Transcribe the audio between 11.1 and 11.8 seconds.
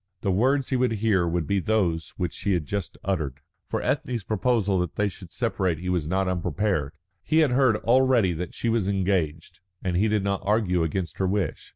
her wish.